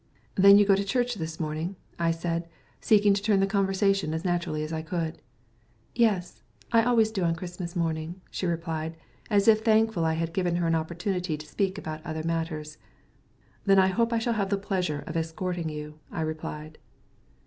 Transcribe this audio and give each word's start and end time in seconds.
"Then 0.33 0.57
you 0.57 0.65
go 0.65 0.75
to 0.75 0.83
church 0.83 1.13
this 1.13 1.39
morning?" 1.39 1.75
I 1.99 2.09
said, 2.09 2.49
seeking 2.79 3.13
to 3.13 3.21
turn 3.21 3.39
the 3.39 3.45
conversation 3.45 4.15
as 4.15 4.25
naturally 4.25 4.63
as 4.63 4.73
I 4.73 4.81
could. 4.81 5.21
"Yes, 5.93 6.41
I 6.71 6.81
always 6.81 7.11
do 7.11 7.23
on 7.23 7.35
Christmas 7.35 7.75
morning," 7.75 8.19
she 8.31 8.47
replied, 8.47 8.97
as 9.29 9.47
if 9.47 9.61
thankful 9.63 10.03
I 10.03 10.13
had 10.15 10.33
given 10.33 10.55
her 10.55 10.65
an 10.65 10.73
opportunity 10.73 11.35
of 11.35 11.43
speaking 11.43 11.83
about 11.83 12.03
other 12.03 12.23
matters. 12.23 12.79
"Then 13.65 13.77
I 13.77 13.89
hope 13.89 14.11
I 14.11 14.17
shall 14.17 14.33
have 14.33 14.49
the 14.49 14.57
pleasure 14.57 15.03
of 15.05 15.15
escorting 15.15 15.69
you," 15.69 15.99
I 16.11 16.21
replied. 16.21 16.79